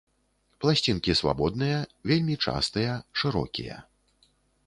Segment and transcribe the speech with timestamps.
[0.63, 1.75] Пласцінкі свабодныя,
[2.11, 3.77] вельмі частыя, шырокія.